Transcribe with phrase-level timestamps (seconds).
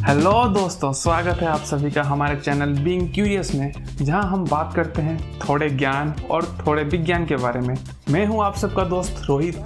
[0.00, 4.72] Hello दोस्तों, स्वागत है आप सभी का हमारे चैनल बीइंग क्यूरियस में, जहाँ हम बात
[4.74, 7.74] करते हैं थोड़े ज्ञान और थोड़े विज्ञान के बारे में।
[8.10, 9.58] मैं हूँ आप सबका दोस्त रोहित,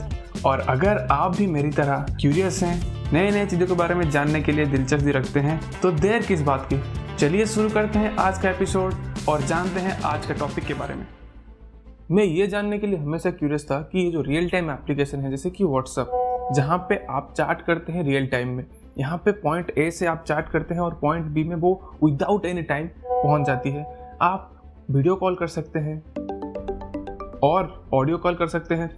[0.47, 4.41] और अगर आप भी मेरी तरह क्यूरियस हैं नए नए चीज़ों के बारे में जानने
[4.41, 6.81] के लिए दिलचस्पी रखते हैं तो देर किस बात की?
[7.17, 8.95] चलिए शुरू करते हैं आज का एपिसोड
[9.29, 11.07] और जानते हैं आज का टॉपिक के बारे में।
[12.11, 15.31] मैं ये जानने के लिए हमेशा क्यूरियस था कि ये जो रियल टाइम एप्लीकेशन है,
[15.31, 18.65] जैसे कि व्हाट्सअप जहाँ पे आप चैट करते हैं रियल टाइम में
[18.99, 22.45] यहाँ पे पॉइंट ए से आप चैट करते हैं और पॉइंट बी में वो विदाउट
[22.47, 25.99] एनी टाइम पहुँच जाती है। आप वीडियो कॉल कर सकते हैं
[27.39, 28.89] और ऑडियो कॉल कर सकते हैं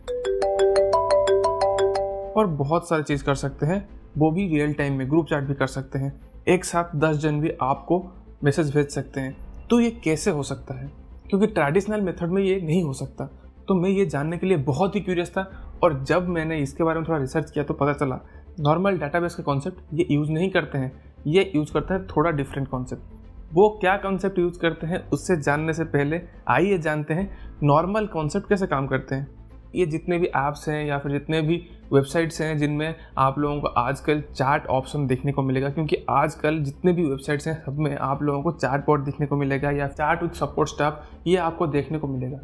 [2.32, 5.54] और बहुत सारी चीज़ कर सकते हैं। वो भी रियल टाइम में ग्रुप चैट भी
[5.54, 8.04] कर सकते हैं। एक साथ दस जन भी आपको
[8.44, 9.36] मैसेज भेज सकते हैं।
[9.70, 10.90] तो ये कैसे हो सकता है?
[11.28, 13.28] क्योंकि ट्रेडिशनल मेथड में ये नहीं हो सकता।
[13.68, 15.50] तो मैं ये जानने के लिए बहुत ही क्यूरियस था
[15.82, 18.20] और जब मैंने इसके बारे में थोड़ा रिसर्च किया तो पता चला
[18.58, 20.92] नॉर्मल डाटाबेस का कॉन्सेप्ट ये यूज़ नहीं करते हैं,
[21.26, 25.72] ये यूज़ करते हैं थोड़ा डिफरेंट कॉन्सेप्ट वो क्या कॉन्सेप्ट यूज़ करते हैं, उससे जानने
[25.72, 29.26] से पहले आइए जानते हैं नॉर्मल कॉन्सेप्ट कैसे काम करते हैं।
[29.74, 31.56] ये जितने भी ऐप्स हैं या फिर जितने भी
[31.92, 36.92] वेबसाइट्स हैं जिनमें आप लोगों को आजकल चार्ट ऑप्शन देखने को मिलेगा, क्योंकि आजकल जितने
[36.92, 40.22] भी वेबसाइट्स हैं सब में आप लोगों को चार्ट बोर्ड देखने को मिलेगा या चार्ट
[40.22, 42.38] विथ सपोर्ट स्टाफ ये आपको देखने को मिलेगा।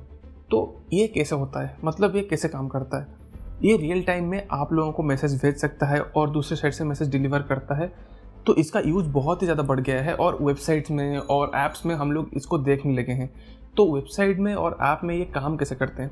[0.51, 1.77] तो ये कैसे होता है?
[1.85, 3.21] मतलब ये कैसे काम करता है?
[3.63, 6.85] ये रियल टाइम में आप लोगों को मैसेज भेज सकता है और दूसरे साइड से
[6.85, 7.87] मैसेज डिलीवर करता है।
[8.47, 11.95] तो इसका यूज़ बहुत ही ज़्यादा बढ़ गया है और वेबसाइट्स में और ऐप्स में
[11.95, 13.31] हम लोग इसको देखने लगे हैं।
[13.77, 16.11] तो वेबसाइट में और ऐप में ये काम कैसे करते हैं?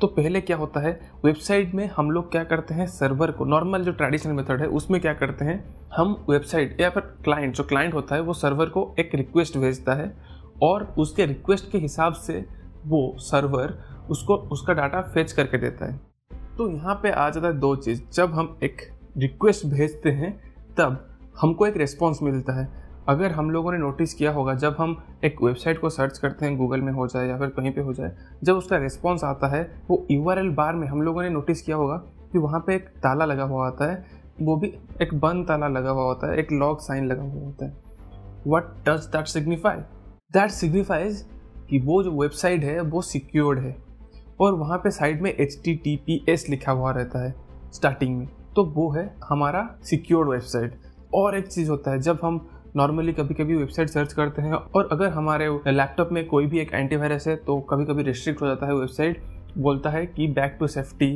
[0.00, 0.92] तो पहले क्या होता है
[1.24, 5.00] वेबसाइट में हम लोग क्या करते हैं सर्वर को नॉर्मल जो ट्रेडिशनल मेथड है, उसमें
[5.00, 5.64] क्या करते हैं,
[5.96, 9.94] हम वेबसाइट या फिर क्लाइंट जो क्लाइंट होता है, वो सर्वर को एक रिक्वेस्ट भेजता
[9.94, 10.14] है
[10.62, 12.44] और उसके रिक्वेस्ट के हिसाब से
[12.86, 13.78] वो सर्वर
[14.10, 16.00] उसको, उसका डाटा फेच करके देता है।
[16.58, 18.82] तो यहाँ पे आ जाता है दो चीज़। जब हम एक
[19.18, 21.08] रिक्वेस्ट भेजते हैं, तब
[21.40, 22.68] हमको एक रिस्पॉन्स मिलता है।
[23.08, 26.56] अगर हम लोगों ने नोटिस किया होगा, जब हम एक वेबसाइट को सर्च करते हैं
[26.56, 29.82] गूगल में हो जाए या फिर कहीं पे हो जाए, जब उसका रिस्पॉन्स आता है,
[29.90, 31.96] वो यूआरएल बार में हम लोगों ने नोटिस किया होगा
[32.32, 34.04] कि वहाँ पे एक ताला लगा हुआ होता है।
[34.42, 37.64] वो भी एक बंद ताला लगा हुआ होता है, एक लॉक साइन लगा हुआ होता
[37.64, 37.76] है।
[38.48, 39.76] What does that signify
[40.32, 41.26] that signifies
[41.70, 43.91] कि वो जो वेबसाइट है, वो सिक्योर्ड है।
[44.40, 47.34] और वहाँ पे साइड में एच लिखा हुआ रहता है
[47.72, 48.26] स्टार्टिंग में।
[48.56, 50.80] तो वो है हमारा सिक्योर्ड वेबसाइट
[51.14, 54.88] और एक चीज़ होता है, जब हम नॉर्मली कभी कभी वेबसाइट सर्च करते हैं और
[54.92, 58.66] अगर हमारे लैपटॉप में कोई भी एक एंटीवायरस है तो कभी कभी रिस्ट्रिक्ट हो जाता
[58.66, 59.22] है वेबसाइट
[59.58, 61.10] बोलता है कि back to safety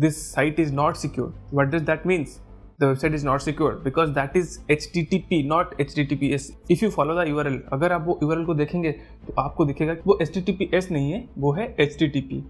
[0.00, 2.40] this site is not secure what does that means
[2.82, 7.24] the website is not secure because that is http not https if you follow the
[7.32, 11.28] url अगर आप वो url को देखेंगे तो आपको दिखेगा कि वो https नहीं है,
[11.38, 12.42] वो है http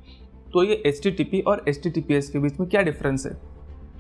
[0.53, 3.33] तो ये http और https के बीच में क्या डिफरेंस है?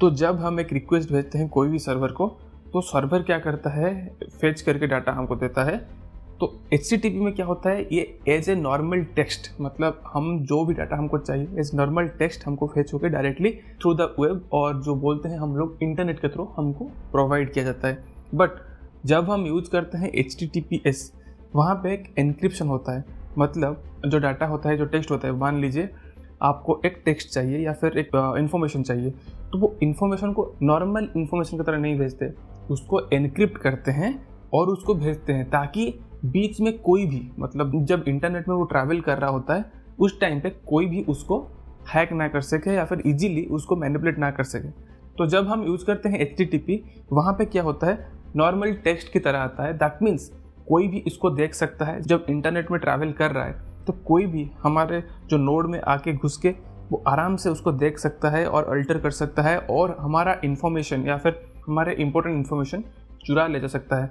[0.01, 2.29] तो जब हम एक रिक्वेस्ट भेजते हैं कोई भी सर्वर को
[2.73, 4.17] तो सर्वर क्या करता है?
[4.41, 5.89] फेच करके डाटा हमको देता है।
[6.41, 7.87] तो एच में क्या होता है?
[7.93, 12.47] ये एज ए नॉर्मल टेक्स्ट मतलब हम जो भी डाटा हमको चाहिए एज नॉर्मल टेक्स्ट
[12.47, 13.51] हमको फेच होकर डायरेक्टली
[13.81, 17.65] थ्रू द वेब और जो बोलते हैं हम लोग इंटरनेट के थ्रू हमको प्रोवाइड किया
[17.65, 18.05] जाता है।
[18.35, 18.51] बट
[19.07, 21.13] जब हम यूज़ करते हैं H T T P S
[21.55, 23.05] वहाँ पर एक एनक्रिप्शन होता है।
[23.39, 25.89] मतलब जो डाटा होता है, जो टेक्स्ट होता है, मान लीजिए
[26.43, 29.11] आपको एक टेक्स्ट चाहिए या फिर एक इन्फॉर्मेशन चाहिए
[29.53, 32.33] तो वो इन्फॉर्मेशन को नॉर्मल इन्फॉर्मेशन की तरह नहीं भेजते।
[32.71, 34.19] उसको एनक्रिप्ट करते हैं
[34.55, 35.95] और उसको भेजते हैं ताकि
[36.25, 39.65] बीच में कोई भी मतलब जब इंटरनेट में वो ट्रैवल कर रहा होता है,
[39.99, 41.41] उस टाइम पे कोई भी उसको
[41.89, 44.69] हैक ना कर सके या फिर इजीली उसको मैनिपुलेट ना कर सके।
[45.19, 48.09] तो जब हम यूज़ करते हैं एच टी टी पी वहाँ पर क्या होता है?
[48.37, 50.31] नॉर्मल टेक्स्ट की तरह आता है। दैट मीन्स
[50.69, 54.27] कोई भी इसको देख सकता है। जब इंटरनेट में ट्रैवल कर रहा है तो कोई
[54.27, 56.49] भी हमारे जो नोड में आके घुस के,
[56.91, 61.07] वो आराम से उसको देख सकता है और अल्टर कर सकता है और हमारा इन्फॉर्मेशन
[61.07, 62.85] या फिर हमारे इंपॉर्टेंट इन्फॉर्मेशन
[63.25, 64.11] चुरा ले जा सकता है।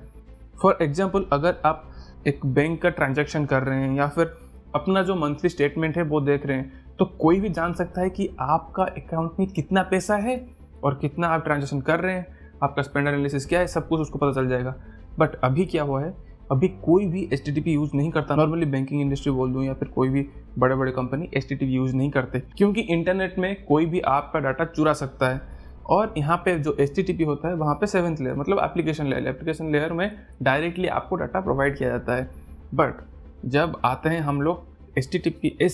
[0.61, 1.83] फॉर एग्ज़ाम्पल अगर आप
[2.27, 4.33] एक बैंक का ट्रांजेक्शन कर रहे हैं या फिर
[4.75, 8.09] अपना जो मंथली स्टेटमेंट है वो देख रहे हैं तो कोई भी जान सकता है
[8.09, 10.37] कि आपका अकाउंट में कितना पैसा है
[10.83, 12.25] और कितना आप ट्रांजेक्शन कर रहे हैं,
[12.63, 14.73] आपका स्पेंडर एनालिसिस क्या है, सब कुछ उसको पता चल जाएगा।
[15.19, 16.13] बट अभी क्या हुआ है,
[16.51, 20.09] अभी कोई भी एच यूज़ नहीं करता। नॉर्मली बैंकिंग इंडस्ट्री बोल दूँ या फिर कोई
[20.09, 20.25] भी
[20.57, 24.93] बड़े बड़े कंपनी एचटीटीपी यूज़ नहीं करते, क्योंकि इंटरनेट में कोई भी आपका डाटा चुरा
[24.93, 25.56] सकता है।
[25.89, 29.71] और यहाँ पे जो एच होता है, वहाँ पे सेवन्थ लेयर मतलब एप्लीकेशन लेयर एप्लीकेशन
[29.71, 30.11] लेयर में
[30.41, 32.29] डायरेक्टली आपको डाटा प्रोवाइड किया जाता है।
[32.73, 33.03] बट
[33.45, 34.65] जब आते हैं हम लोग
[34.97, 35.09] एच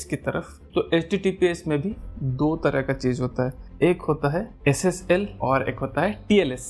[0.09, 1.95] की तरफ़ तो HTTPS में भी
[2.37, 6.65] दो तरह का चीज़ होता है। एक होता है SSL और एक होता है TLS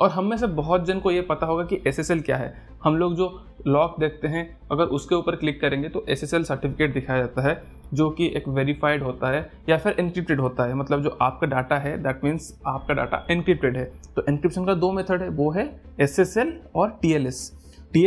[0.00, 2.54] और हम में से बहुत जन को ये पता होगा कि SSL क्या है।
[2.84, 3.28] हम लोग जो
[3.66, 7.62] लॉक देखते हैं, अगर उसके ऊपर क्लिक करेंगे तो एस सर्टिफिकेट दिखाया जाता है।
[7.94, 11.76] जो कि एक वेरीफाइड होता है या फिर एनक्रिप्टेड होता है। मतलब जो आपका डाटा
[11.76, 13.84] है दैट मीन्स आपका डाटा एनक्रिप्टेड है।
[14.16, 17.30] तो एनक्रिप्शन का दो मेथड है, वो है एसएसएल और टी
[17.92, 18.06] टी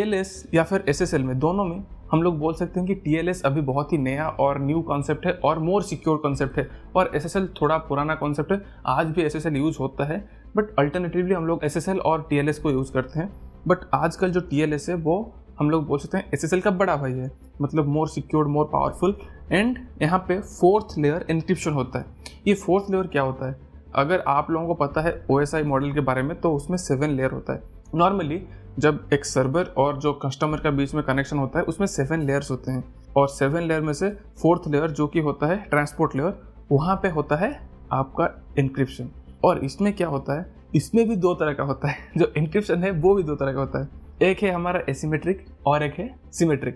[0.57, 3.93] या फिर एसएसएल में, दोनों में हम लोग बोल सकते हैं कि टीएलएस अभी बहुत
[3.93, 8.15] ही नया और न्यू कॉन्सेप्ट है और मोर सिक्योर कॉन्सेप्ट है। और एस थोड़ा पुराना
[8.15, 12.59] कॉन्सेप्ट है, आज भी एसएसएल यूज़ होता है। बट अल्टरनेटिवली हम लोग एसएसएल और टीएलएस
[12.59, 13.33] को यूज़ करते हैं।
[13.67, 16.71] बट आजकल जो टीएलएस है, वो हम लोग बोल सकते हैं एस एस एल का
[16.71, 17.31] बड़ा भाई है।
[17.61, 19.15] मतलब more secured more powerful
[19.51, 22.05] and यहाँ पे फोर्थ लेयर इंक्रिप्शन होता है।
[22.47, 23.59] ये फोर्थ लेयर क्या होता है?
[23.95, 26.77] अगर आप लोगों को पता है ओ एस आई मॉडल के बारे में तो उसमें
[26.77, 27.63] सेवन लेयर होता है।
[27.95, 28.41] नॉर्मली
[28.79, 32.51] जब एक सर्वर और जो कस्टमर का बीच में कनेक्शन होता है, उसमें सेवन लेयर्स
[32.51, 32.83] होते हैं।
[33.17, 34.09] और सेवन लेयर में से
[34.41, 37.51] फोर्थ लेयर जो कि होता है ट्रांसपोर्ट लेयर वहाँ पे होता है
[37.93, 39.09] आपका इंक्रिप्शन
[39.45, 40.45] और इसमें क्या होता है?
[40.75, 43.59] इसमें भी दो तरह का होता है। जो इंक्रिप्शन है, वो भी दो तरह का
[43.59, 43.89] होता है।
[44.21, 46.75] एक है हमारा एसीमेट्रिक और एक है सिमेट्रिक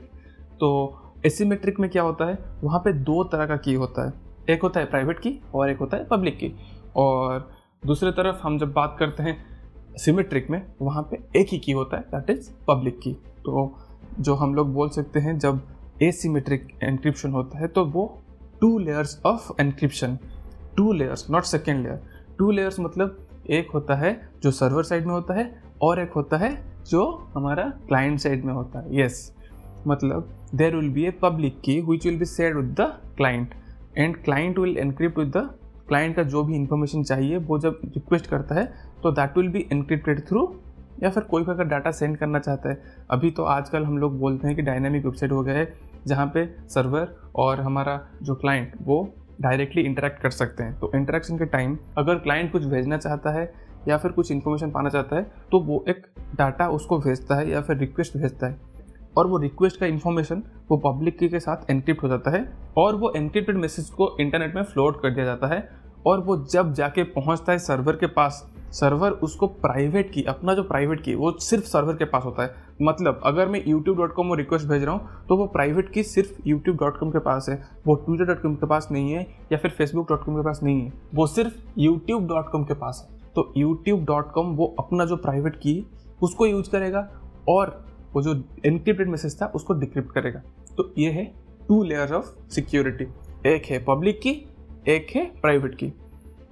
[0.60, 0.68] तो
[1.26, 2.38] एसीमेट्रिक में क्या होता है?
[2.64, 4.14] वहाँ पे दो तरह का की होता है.
[4.50, 6.54] एक होता है प्राइवेट की और एक होता है पब्लिक की
[6.96, 7.48] और
[7.84, 9.38] दूसरे तरफ़ हम जब बात करते हैं
[9.98, 13.14] सिमेट्रिक में, वहाँ पे एक ही की होता है दैट इज़ पब्लिक की
[13.46, 13.74] तो
[14.20, 15.62] जो हम लोग बोल सकते हैं, जब
[16.04, 18.06] एसिमेट्रिक एनक्रिप्शन होता है तो वो
[18.62, 20.18] two layers of encryption
[20.78, 22.02] two layers not second layer
[22.38, 26.38] two layers मतलब एक होता है जो सर्वर साइड में होता है और एक होता
[26.38, 27.06] है जो
[27.36, 29.32] हमारा क्लाइंट साइड में होता है यस.
[29.88, 33.54] मतलब there will be a public key which will be shared with the client
[33.98, 35.50] and client will encrypt with the
[35.88, 38.66] client का जो भी इंफॉर्मेशन चाहिए, वो जब रिक्वेस्ट करता है
[39.04, 40.48] तो that will be encrypted through
[41.04, 44.18] या फिर कोई भी अगर डाटा सेंड करना चाहता है अभी तो आजकल हम लोग
[44.20, 45.74] बोलते हैं कि डायनामिक वेबसाइट हो गया है,
[46.08, 48.98] जहाँ पे सर्वर और हमारा जो क्लाइंट वो
[49.42, 53.46] डायरेक्टली इंटरेक्ट कर सकते हैं तो इंटरेक्शन के टाइम अगर क्लाइंट कुछ भेजना चाहता है
[53.88, 56.06] या फिर कुछ इन्फॉर्मेशन पाना चाहता है तो वो एक
[56.36, 58.60] डाटा उसको भेजता है या फिर रिक्वेस्ट भेजता है।
[59.18, 62.48] और वो रिक्वेस्ट का इन्फॉर्मेशन वो पब्लिक की साथ एनक्रिप्ट हो जाता है
[62.78, 65.68] और वो एनक्रिप्टेड मैसेज को इंटरनेट में फ्लोट कर दिया जाता है।
[66.08, 70.64] और वो जब जाके पहुँचता है सर्वर के पास सर्वर उसको प्राइवेट की अपना जो
[70.64, 74.34] प्राइवेट की वो सिर्फ़ सर्वर के पास होता है। मतलब अगर मैं यूट्यूब डॉट कॉम
[74.34, 77.56] रिक्वेस्ट भेज रहा हूँ तो वो प्राइवेट की सिर्फ़ यूट्यूब डॉट कॉम के पास है।
[77.88, 79.22] वो ट्विटर डॉट कॉम के पास नहीं है
[79.52, 82.74] या फिर फेसबुक डॉट कॉम के पास नहीं है। वो सिर्फ़ यूट्यूब डॉट कॉम के
[82.74, 83.54] पास है। तो
[84.32, 85.86] कॉम वो अपना जो प्राइवेट की
[86.24, 87.08] उसको यूज़ करेगा
[87.50, 87.84] और
[88.14, 88.34] वो जो
[88.66, 90.42] इनक्रिप्टेड मैसेज था, उसको डिक्रिप्ट करेगा।
[90.78, 91.26] तो ये है
[91.68, 93.06] टू लेयर ऑफ़ सिक्योरिटी
[93.48, 94.32] एक है पब्लिक की
[94.88, 95.92] एक है प्राइवेट की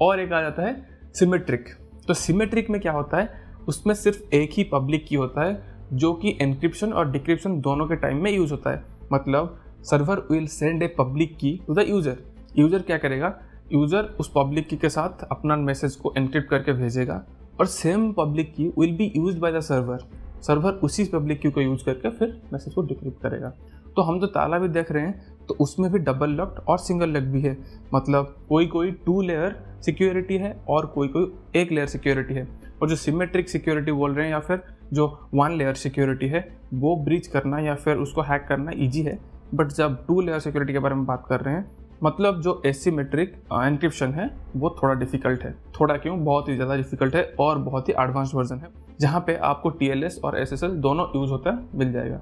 [0.01, 0.75] और एक आ जाता है
[1.15, 1.69] सिमेट्रिक
[2.07, 3.29] तो सिमेट्रिक में क्या होता है?
[3.68, 5.62] उसमें सिर्फ़ एक ही पब्लिक की होता है,
[5.94, 8.83] जो कि एनक्रिप्शन और डिक्रिप्शन दोनों के टाइम में यूज़ होता है।
[9.13, 12.18] मतलब server will send a public key to the user
[12.57, 13.33] user क्या करेगा?
[13.73, 17.23] यूज़र उस पब्लिक की के साथ अपना मैसेज को एनक्रिप्ट करके भेजेगा
[17.59, 20.07] और same public key will be use by the server
[20.41, 23.49] server उसी पब्लिक की को यूज़ करके फिर मैसेज को डिक्रिप्ट करेगा।
[23.95, 27.09] तो हम जो ताला भी देख रहे हैं तो उसमें भी डबल लॉक्ड और सिंगल
[27.09, 27.57] लॉक भी है।
[27.93, 29.55] मतलब कोई कोई टू लेयर
[29.85, 32.47] सिक्योरिटी है और कोई कोई एक लेयर सिक्योरिटी है।
[32.81, 34.61] और जो सिमेट्रिक सिक्योरिटी बोल रहे हैं या फिर
[34.93, 39.17] जो वन लेयर सिक्योरिटी है, वो ब्रीच करना या फिर उसको हैक करना ईजी है।
[39.53, 43.33] बट जब टू लेयर सिक्योरिटी के बारे में बात कर रहे हैं मतलब जो एसिमेट्रिक
[43.55, 46.23] एनक्रिप्शन है, वो थोड़ा डिफ़िकल्ट है। थोड़ा क्यों?
[46.25, 48.69] बहुत ही ज़्यादा डिफ़िकल्ट है और बहुत ही एडवांस वर्जन है,
[48.99, 52.21] जहाँ पे आपको टीएलएस और एसएसएल दोनों यूज़ होता मिल जाएगा।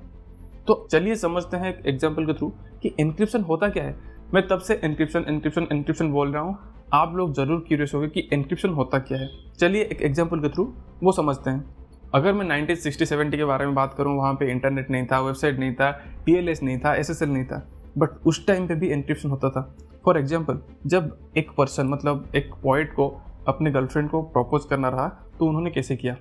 [0.68, 2.50] तो चलिए समझते हैं एक एग्ज़ाम्पल के थ्रू
[2.84, 3.96] कि इंक्रिप्शन होता क्या है।
[4.34, 6.58] मैं तब से इंक्रिप्शन इंक्रिप्शन इंक्रिप्शन बोल रहा हूँ।
[6.94, 9.30] आप लोग ज़रूर क्यूरियस होंगे कि इंक्रिप्शन होता क्या है।
[9.60, 10.74] चलिए एक एग्ज़ाम्पल के थ्रू
[11.04, 11.66] वो समझते हैं।
[12.14, 15.20] अगर मैं नाइनटीन सिक्सटी सेवेंटी के बारे में बात करूँ, वहाँ पे इंटरनेट नहीं था
[15.22, 15.92] वेबसाइट नहीं था
[16.26, 17.68] टीएलएस नहीं था एसएसएल नहीं था
[17.98, 19.62] बट उस टाइम पे भी इंक्रिप्शन होता था।
[20.06, 23.08] फॉर एग्ज़ाम्पल जब एक पर्सन मतलब एक पॉइंट को,
[23.48, 25.08] अपने गर्लफ्रेंड को प्रपोज करना रहा
[25.40, 26.16] तो उन्होंने कैसे किया?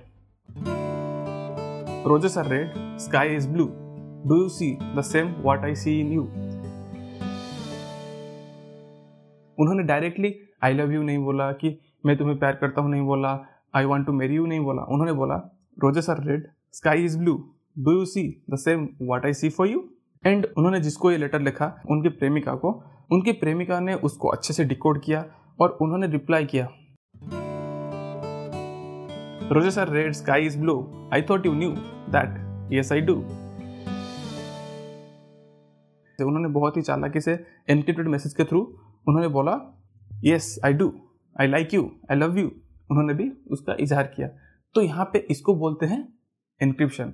[2.07, 3.65] Roses are red sky is blue
[4.27, 6.21] do you see the same what I see in you
[9.57, 13.39] उन्होंने डायरेक्टली आई लव यू नहीं बोला, कि मैं तुम्हें प्यार करता हूँ नहीं बोला
[13.75, 15.35] I want to marry you नहीं बोला। उन्होंने बोला
[15.77, 17.33] roses are red sky is blue
[17.77, 19.83] do you see the same what I see for you
[20.23, 22.71] and उन्होंने जिसको ये लेटर लिखा, उनकी प्रेमिका को,
[23.11, 25.23] उनकी प्रेमिका ने उसको अच्छे से डिकोड किया
[25.59, 26.67] और उन्होंने रिप्लाई किया।
[29.51, 30.75] Roses are red sky is blue
[31.13, 31.69] I thought you knew
[32.15, 33.15] that yes I do
[36.19, 37.33] उन्होंने बहुत ही चालाकी से
[37.69, 38.61] एनक्रिप्टेड मैसेज के थ्रू
[39.07, 39.59] उन्होंने बोला
[40.23, 40.93] yes I do
[41.35, 42.47] I like you I love you
[42.91, 44.27] उन्होंने भी उसका इजहार किया।
[44.75, 46.01] तो यहाँ पे इसको बोलते हैं
[46.61, 47.13] एनक्रिप्शन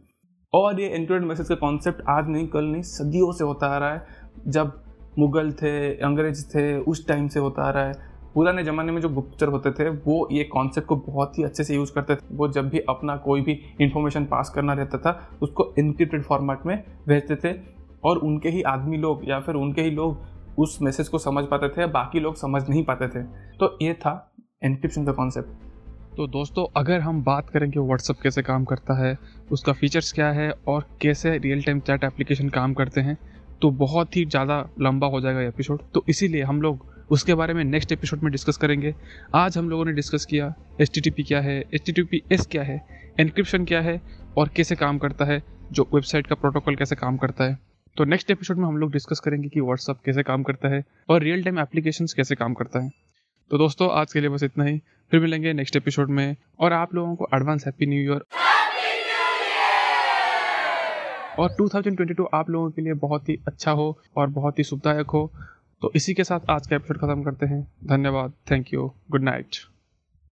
[0.53, 3.93] और ये एनक्रिप्टेड मैसेज का कॉन्सेप्ट आज नहीं, कल नहीं, सदियों से होता आ रहा
[3.93, 4.07] है।
[4.47, 4.83] जब
[5.19, 7.93] मुगल थे, अंग्रेज़ थे, उस टाइम से होता आ रहा है।
[8.33, 11.75] पुराने ज़माने में जो गुप्तचर होते थे, वो ये कॉन्सेप्ट को बहुत ही अच्छे से
[11.75, 15.73] यूज़ करते थे। वो जब भी अपना कोई भी इंफॉर्मेशन पास करना रहता था, उसको
[15.79, 17.59] इनक्रिप्टेड फॉर्मेट में भेजते थे
[18.03, 20.17] और उनके ही आदमी लोग या फिर उनके ही लोग
[20.59, 23.23] उस मैसेज को समझ पाते थे बाकी लोग समझ नहीं पाते थे।
[23.59, 25.66] तो ये था एनक्रिप्शन का कॉन्सेप्ट
[26.17, 29.17] तो दोस्तों, अगर हम बात करें कि व्हाट्सअप कैसे काम करता है,
[29.51, 33.17] उसका फीचर्स क्या है और कैसे रियल टाइम चैट एप्लीकेशन काम करते हैं
[33.61, 37.63] तो बहुत ही ज़्यादा लंबा हो जाएगा एपिसोड तो इसीलिए हम लोग उसके बारे में
[37.63, 38.93] नेक्स्ट एपिसोड में डिस्कस करेंगे।
[39.35, 42.81] आज हम लोगों ने डिस्कस किया HTTP क्या है HTTPS क्या है
[43.19, 44.01] एनक्रिप्शन क्या है
[44.37, 47.57] और कैसे काम करता है, जो वेबसाइट का प्रोटोकॉल कैसे काम करता है।
[47.97, 51.21] तो नेक्स्ट एपिसोड में हम लोग डिस्कस करेंगे कि व्हाट्सअप कैसे काम करता है और
[51.21, 52.89] रियल टाइम एप्लीकेशन कैसे काम करता है।
[53.51, 56.95] तो दोस्तों, आज के लिए बस इतना ही। फिर मिलेंगे नेक्स्ट एपिसोड में। और आप
[56.95, 58.21] लोगों को एडवांस हैप्पी न्यू ईयर
[61.39, 65.31] और 2022 आप लोगों के लिए बहुत ही अच्छा हो और बहुत ही सुखदायक हो।
[65.81, 69.55] तो इसी के साथ आज का एपिसोड खत्म करते हैं। धन्यवाद। Thank you good night